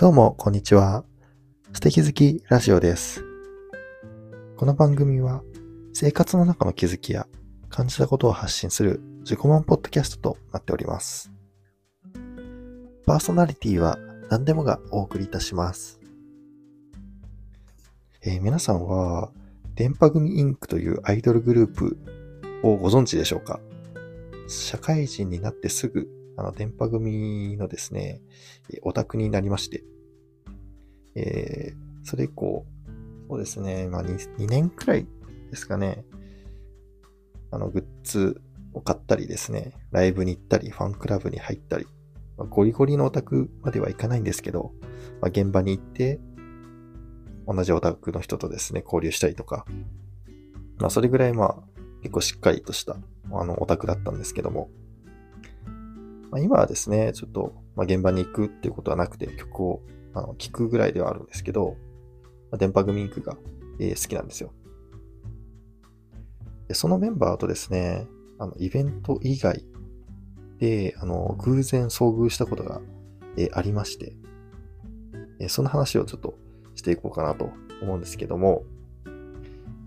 [0.00, 1.04] どうも、こんにちは。
[1.74, 3.22] 素敵好きラジオです。
[4.56, 5.42] この番組は、
[5.92, 7.26] 生活の中の気づきや
[7.68, 11.30] 感じたことを発信する自己満ポッドキャストとなっております。
[13.04, 13.98] パーソナリティは
[14.30, 16.00] 何でもがお送りいたします。
[18.22, 19.32] えー皆さんは、
[19.74, 21.98] 電波組インクというアイドルグループ
[22.62, 23.60] をご存知でしょうか？
[24.48, 26.08] 社会人になってすぐ、
[26.40, 28.20] あの、電波組のですね、
[28.82, 29.84] オタクになりまして、
[31.14, 32.66] えーそれ以降、
[33.28, 35.06] そうですね、まあ 2, 2年くらい
[35.50, 36.04] ですかね、
[37.50, 38.40] あの、グッズ
[38.72, 41.86] を買ったりですね、ライブに行ったり、ファンクラブに入ったり、
[42.36, 44.72] まあゴリゴリのオタクまではいかないんですけど、
[45.20, 46.20] まあ、現場に行って、
[47.46, 49.64] 同じオタクの人とですね、交流したりとか、
[50.78, 51.56] まあ、それぐらいまあ、
[52.02, 52.96] 結構しっかりとした、
[53.30, 54.70] あの、オタクだったんですけども、
[56.30, 59.82] まあ、今はですね、ちょっと、まあ、現場に行くっていうことはなくて、曲を
[60.14, 61.76] あの聴くぐらいではあるんですけど、
[62.50, 63.36] まあ、電波組インクが、
[63.78, 64.52] えー好きなんですよ。
[66.68, 68.06] でそのメンバーとですね、
[68.38, 69.64] あの、イベント以外
[70.58, 72.80] で、あの、偶然遭遇したことが、
[73.36, 74.14] えーありまして、
[75.40, 76.38] えーその話をちょっと
[76.74, 77.50] していこうかなと
[77.82, 78.64] 思うんですけども、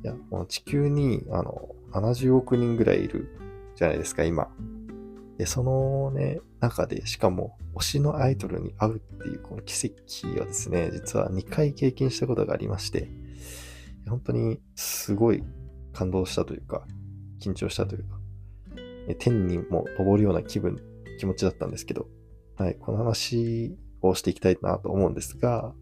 [0.03, 3.30] いや、この地球に、あの、70億人ぐらいいる
[3.75, 4.50] じゃないですか、今。
[5.38, 13.09] で、そのね、中で、しかも、推しのアイドルに会うっていう、この奇跡をですね、実は2回経験したことがありまして、
[14.08, 15.44] 本当にすごい
[15.94, 16.86] 感動したというか、
[17.40, 18.20] 緊張したというか、
[19.20, 20.80] 天にも昇るような気分、
[21.20, 22.08] 気持ちだったんですけど、
[22.58, 25.73] はい、この話をしていきたいなと思うんですが、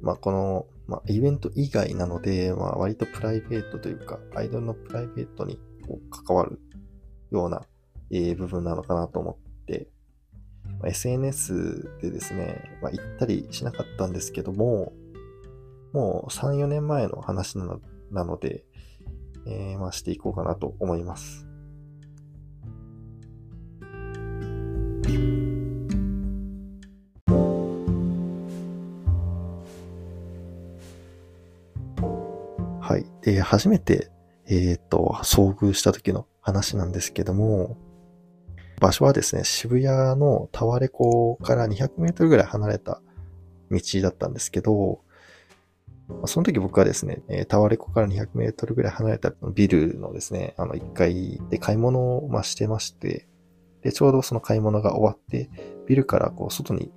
[0.00, 5.58] まあ、この、まあ、イベント以外なので、まあ、割とプライベートというか、アイドルのプライベートに
[6.10, 6.60] 関わる
[7.30, 7.62] ような、
[8.10, 9.88] 部分なのかなと思って、
[10.80, 14.92] まあ SNS でですね、まあ、行ったりしなかったんですけども、
[15.92, 18.64] もう3、4年前の話なのなので、
[19.46, 21.46] えーまあ、していこうかなと思います。
[32.80, 33.04] はい。
[33.22, 34.10] で、初めて、
[34.46, 37.76] えっ、と、遭遇した時の話なんですけども、
[38.80, 39.86] 場所はですね、渋谷
[40.18, 43.00] のタワレコから200メートルぐらい離れた
[43.70, 45.00] 道だったんですけど、
[46.24, 53.28] その時僕はですね、タワレコから200メートルぐらい離れたビルのですね、あの1階で買い物をしてまして、
[53.82, 55.50] で、ちょうどその買い物が終わって、
[55.86, 56.90] ビルからこう外に、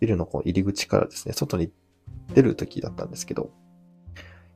[0.00, 1.70] ビルのこう入り口からですね、外に
[2.34, 3.50] 出る時だったんですけど、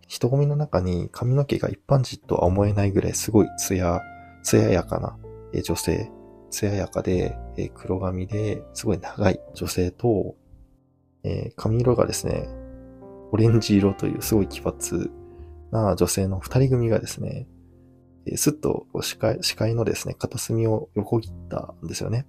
[0.07, 4.01] 人混みの中に髪の毛が一般人とは思えないぐらいすごいツヤ、
[4.43, 5.17] ツヤやかな
[5.63, 6.11] 女性、
[6.51, 10.37] 艶やかで、えー黒髪で、すごい長い女性と、
[11.25, 12.49] えー髪色がですね、
[13.33, 15.11] オレンジ色というすごい奇抜
[15.71, 17.47] な女性の二人組がですね、
[18.27, 22.27] えーすっと視界視界のですね、片隅を横切ったんですよね。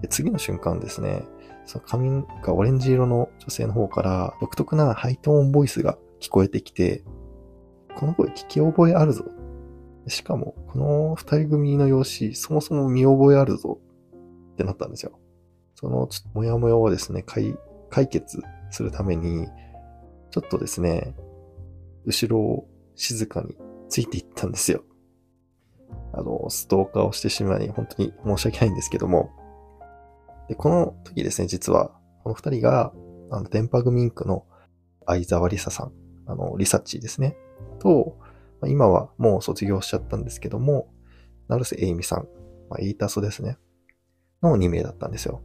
[0.00, 1.22] で次の瞬間ですね、
[1.64, 7.02] その髪がオレンジ色の女性の方から独特なハイトーンボイスが聞こえてきて、
[7.96, 9.24] この声聞き覚えあるぞ
[10.08, 13.80] しかも、この二人組の容姿、そもそも見覚えあるぞ
[14.52, 15.18] ってなったんですよ。
[15.74, 17.56] そのちょっともやもやをですね、解
[17.90, 18.40] 解決
[18.70, 19.46] するために、
[20.30, 21.14] ちょっとですね、
[22.04, 23.56] 後ろを静かに
[23.88, 24.82] ついていったんですよ。
[26.12, 29.30] あの、ストーカーをしてしまい、本当に申し訳ないんですけども。
[30.48, 31.90] で、この時ですね、実は、
[32.22, 32.92] この二人が、
[33.30, 34.46] あの、電波組インクの
[35.06, 35.92] 相沢りささん、
[36.26, 37.36] あの、リサッチですね、
[37.78, 38.16] と、
[38.64, 40.88] 今はもう卒業しちゃったんですけども、
[41.48, 42.28] 成瀬エイミさん、
[42.68, 43.58] まあ、エイタソですね、
[44.42, 45.42] の2名だったんですよ。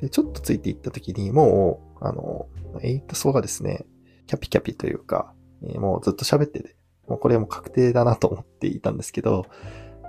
[0.00, 2.48] で、ちょっとついていった時に、もう、あの、
[2.82, 3.84] エイタソがですね、
[4.26, 6.76] キャピキャピというか、えもうずっと喋ってて、
[7.06, 9.46] もうこれも確定だなと思っていたんですけど、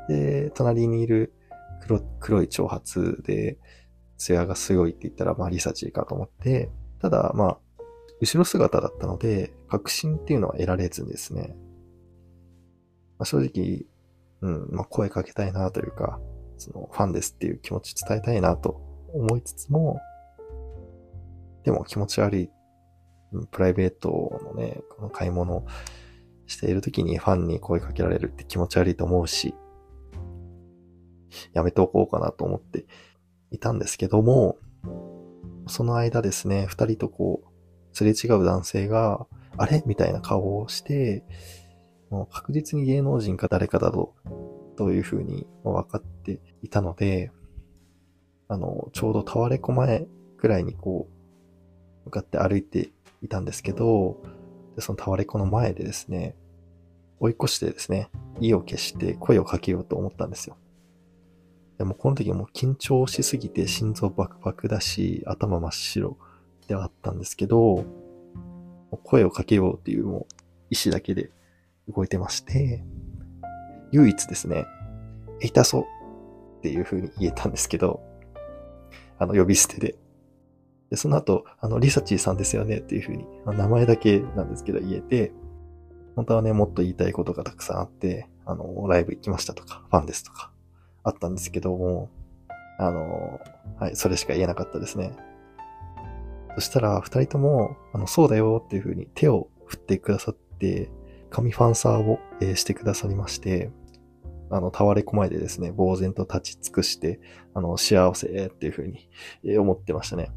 [0.07, 1.34] で、隣にいる
[1.81, 3.57] 黒黒い長髪で、
[4.18, 6.69] 艶がすごいって言ったら、まあ、リサチーかと思って、
[7.01, 7.57] ただ、まあ、
[8.22, 11.56] 後ろ姿だったので、確信っていうのは得られずにですね、
[13.17, 13.85] まあ、正直、
[14.41, 16.19] うん、まあ、声かけたいなというか、
[16.57, 18.81] その、ファンですっていう気持ち伝えたいなと
[19.13, 20.00] 思いつつも、
[21.63, 22.50] でも気持ち悪い、
[23.51, 25.65] プライベートのね、この買い物
[26.45, 29.56] している時にファンに声かけられるって気持ち悪いと思うし、
[31.53, 32.85] やめておこうかなと思って
[33.51, 34.57] いたんですけども、
[35.67, 37.47] その間ですね、二人とこう、
[37.91, 39.25] すれ違う男性が、
[39.57, 39.83] あれ？
[39.85, 41.23] みたいな顔をして、
[42.15, 44.15] もう確実に芸能人か誰かだと、
[44.77, 47.29] というふうに分かっていたので、
[48.47, 50.07] あの、ちょうどタワレコ前
[50.38, 52.91] くらいにこう、向かって歩いて
[53.21, 54.23] いたんですけど、
[54.77, 56.38] でそのタワレコの前でですね、
[57.19, 58.09] 追い越してですね、
[58.39, 60.56] 意を消して声をかけようと思ったんですよ。
[61.77, 66.17] でもこの時もう緊張しすぎて心臓バクバクだし、頭真っ白
[66.69, 67.83] ではあったんですけど、
[69.03, 70.25] 声をかけようっていうもう
[70.69, 71.31] 意志だけで
[71.88, 72.84] 動いてまして、
[73.92, 74.66] 唯一ですね、
[75.42, 75.84] 痛そう
[76.60, 78.02] っていう風に言えたんですけど、
[79.18, 79.96] あの、呼び捨てで。
[80.90, 85.32] で、その後、あの、リサチーさんですよねっていう風に、名前だけなんですけど言えて、
[86.16, 90.52] 本当はね、もっと言いたいことがたくさんあって、あの、ライブ行きましたとか、ファンですとか、
[91.04, 92.10] あったんですけども、
[92.78, 93.40] あの、
[93.80, 95.12] はい、それしか言えなかったですね。
[96.56, 100.90] そしたら、二人とも、あの、そうだよっていう風に手を振ってくださって、
[101.36, 102.18] 紙ファンサーを、
[102.56, 103.70] してくださりまして、
[104.50, 107.20] あの、タワレコ前でですね、呆然と立ち尽くして、
[107.54, 109.10] あの、幸せっていう風に、
[109.44, 110.32] えー、思ってましたね。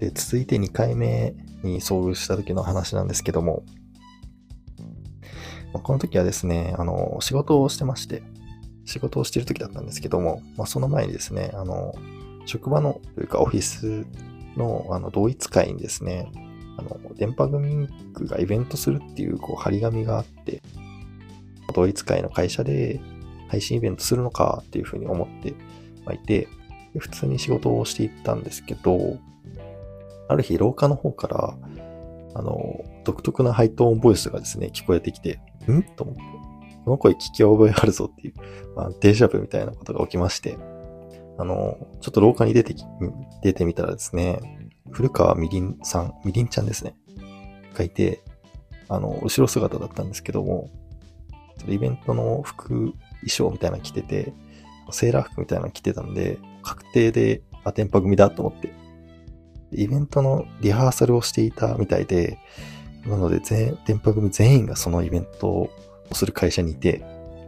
[0.00, 3.64] で、続いて2回目に遭遇した時の話なんですけども、
[5.72, 8.24] この時はですね、あの、仕事をしてまして、
[8.84, 11.94] 仕事をしてる時だったんですけども、まあ、その前にですね、あの、
[12.46, 14.06] 職場のというかオフィス
[14.56, 16.30] のあの同一会にですね、
[16.76, 20.62] あの、電波組インクがイベントするっていうこう張り紙があって、
[21.74, 23.00] 同一会の会社で
[23.48, 25.54] 配信イベントするのかっていうふうに思って
[26.14, 26.48] いて、
[26.98, 29.18] 普通に仕事をしていったんですけど、
[30.28, 31.56] ある日廊下の方から、
[32.34, 35.82] あの、独特なハイトーンボイスがですね、聞こえてきて、ん？
[35.82, 36.22] と思って、
[36.84, 38.34] この声聞き覚えあるぞっていう、
[38.76, 40.58] まあ、デジャブみたいなことが起きまして、
[41.38, 42.84] あの、ちょっと廊下に出てき、
[43.42, 46.94] 出てみたらですね、古川みりんさん、みりんちゃんですね、
[47.74, 48.22] がいて、
[48.88, 50.70] あの、後ろ姿だったんですけども、
[51.66, 52.94] イベントの服、衣
[53.28, 54.34] 装みたいなの着てて、
[54.90, 58.72] セーラー服みたいなの着てたんで、確定で、あ、電波組だと思って、
[59.72, 62.38] イベントのリハーサルをしていたみたいで、
[63.06, 65.70] なので全、電波組全員がそのイベント
[66.10, 67.04] をする会社にいて、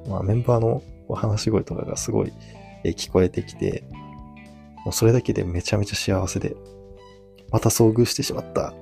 [0.08, 0.82] まあ、メンバーの
[1.14, 2.32] 話し声とかがすごい
[2.84, 3.84] 聞こえてきて、
[4.84, 6.56] もうそれだけでめちゃめちゃ幸せで、
[7.50, 8.72] また遭遇してしまった。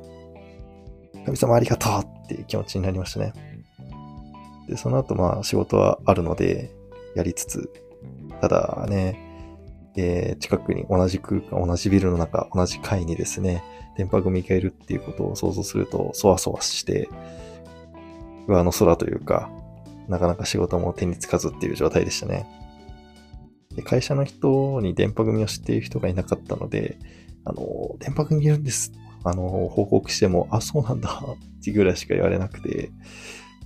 [1.24, 3.32] 神様ありがとうっていう気持ちになりましたね。
[4.68, 6.70] で、その後まあ仕事はあるので、
[7.14, 7.70] やりつつ、
[8.40, 9.18] ただね、
[9.96, 13.62] えー、近くに同じ空間、同じビルの中、同じ階にですね、
[13.96, 17.08] 電波組がいるっていうことを想像すると、そわそわして、
[18.48, 19.48] 上の空というか、
[20.08, 22.46] なかなか仕事も手につかずっていう状態でしたね。
[23.74, 26.98] で会社の人に電波組を知っている人がいなかったので、
[27.44, 28.92] あの、電波組いるんです。
[29.24, 31.22] あの、報告しても、あ、そうなんだ
[31.58, 32.90] ってぐらいしか言われなくて、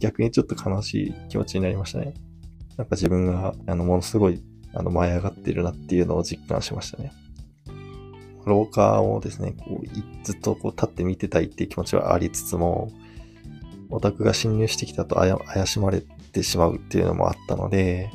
[0.00, 2.14] 逆にちょっと悲しい気持ちになりましたね。
[2.76, 4.42] なんか自分が、あの、ものすごい、
[4.72, 7.12] あの、舞い上がってるなっていうのを実感しましたね。
[8.46, 12.90] 廊下をですね、こう、ずっとこう立って見てたいっていう気持ちはありつつも、
[13.90, 18.10] オタクが侵入してきたと怪しまれってしまうっていうのもあったので、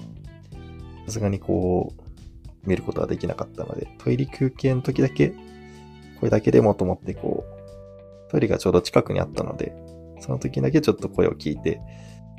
[1.05, 5.35] さすがにこう、見ることはできなかったので、トイレ休憩の時だけ、こ
[6.23, 7.43] れだけでもと思ってこ
[8.27, 9.75] う、トイレがちょうど近くにあったので、
[10.19, 11.81] その時だけちょっと声を聞いて、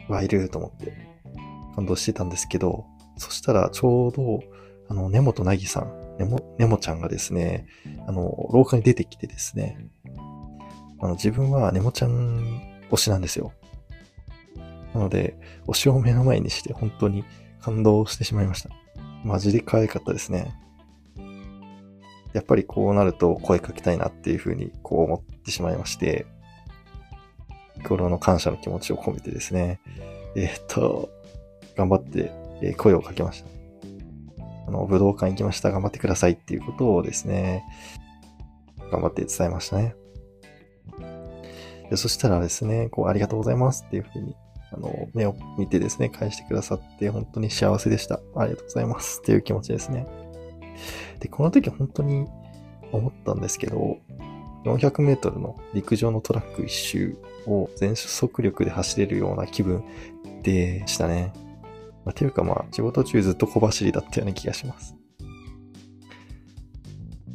[0.08, 0.92] わ、いると思って
[1.74, 2.86] 感動してたんですけど、
[3.18, 4.40] そしたらちょうど、
[4.88, 7.66] あの、根本なぎさん、ねも、ねもちゃんがですね、
[8.06, 9.88] あの、廊下に出てきてですね、
[11.00, 13.52] あの、自分はねもちゃん推しなんですよ。
[14.94, 15.36] なので、
[15.66, 17.24] 推しを目の前にして本当に
[17.60, 18.70] 感動してしまいました。
[19.24, 20.54] マジで可愛かったですね。
[22.32, 26.26] やっぱりこうなると声かけたいなっていうふうにこう思ってしまいまして、
[27.82, 29.80] 心の感謝の気持ちを込めてですね、
[30.36, 31.10] えー、っと、
[31.76, 32.32] 頑張って
[32.76, 33.48] 声をかけました。
[34.66, 35.70] あの、武道館行きました。
[35.70, 37.64] 頑張ってくださいっていうことをですね、
[38.90, 39.94] 頑張って伝えましたね。
[41.90, 44.34] でそしたらですね、こう、ありがとうございますっていうふうに
[44.76, 48.20] あの、目を見てですね、返してくださって本当に幸せでした。
[48.36, 50.06] ありがとうございますっていう気持ちですね。
[51.20, 52.26] で、この時本当に
[52.92, 53.98] 思ったんですけど、
[54.64, 57.16] 400メートルの陸上のトラック一周
[57.46, 59.84] を全速力で走れるような気分
[60.42, 61.32] でしたね。
[62.04, 64.96] まあ、ていうかまあ、仕事中ずっと小走りだったような気がします。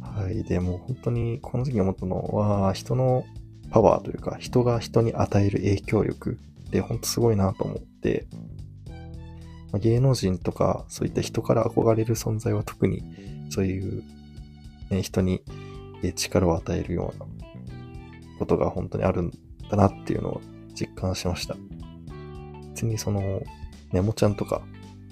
[0.00, 0.42] はい。
[0.44, 3.24] でも本当にこの時思ったのは、人の
[3.70, 6.38] パワーというか、人が人に与える影響力
[6.70, 8.26] って本当すごいなと思って、
[9.72, 13.02] ま芸能人とかそういった人から憧れる存在は特に
[13.50, 14.02] そういう、
[14.90, 15.42] ね、人に
[16.14, 17.26] 力を与えるような
[18.38, 19.32] ことが本当にあるん
[19.68, 20.40] だなっていうのを
[20.74, 21.56] 実感しました。
[22.70, 23.42] 別にその、
[23.92, 24.62] ネモちゃんとか、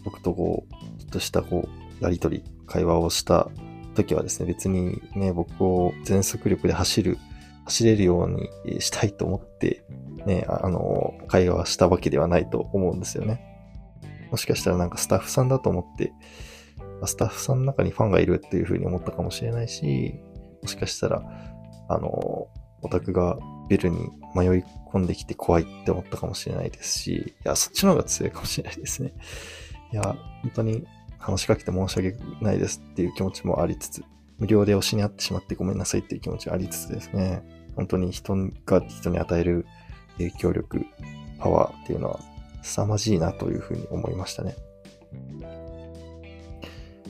[0.04, 1.68] 僕とこう、ちょっとしたこ
[2.00, 3.50] う、やりとり、会話をした
[3.94, 7.18] 時はですね、別にね、僕を全速力で走る、
[7.64, 9.84] 走れるようにしたいと思って、
[10.26, 13.44] ね、あの、会話したわけではないと思うんですよね。
[14.30, 16.12] もしかしたらなんかスタッフさんだと思って、
[17.04, 20.14] スタッフさんの中にファンがいるっていうふうに思ったかもしれないし、
[20.62, 21.22] もしかしたら、
[21.88, 22.08] あの、
[22.82, 29.12] オタクがビルに迷い込んできて怖いって思ったかもしれないですし、いや、そっちの方が強いかもしれないですね。
[29.92, 30.02] いや、
[30.42, 30.86] 本当に
[31.18, 34.04] 話しかけて申し訳ないですっていう気持ちもありつつ、
[34.38, 37.42] 無料で推しに会ってしまってごめんなさいっていう気持ちありつつですね、
[37.76, 38.34] 本当に人
[38.66, 39.66] が人に与える
[40.18, 40.86] 影響力、
[41.38, 42.20] パワーっていうのは
[42.62, 44.56] 凄まじいなというふうに思いましたね。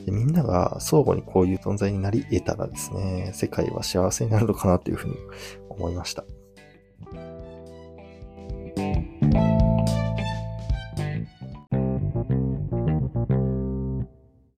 [0.05, 5.15] でみんなが相互にこういう存在になり得たらですね、世界は幸せになるのかなというふうに
[5.69, 6.23] 思いました。